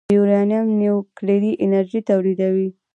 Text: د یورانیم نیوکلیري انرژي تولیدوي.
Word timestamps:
د 0.07 0.11
یورانیم 0.17 0.65
نیوکلیري 0.79 1.51
انرژي 1.65 2.01
تولیدوي. 2.09 2.69